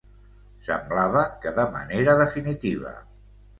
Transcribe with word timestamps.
Semblava 0.67 1.27
que 1.45 1.53
de 1.61 1.67
manera 1.77 2.19
definitiva. 2.25 2.97